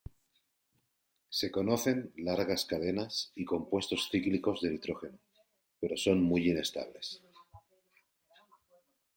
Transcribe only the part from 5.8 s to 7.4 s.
son muy inestables.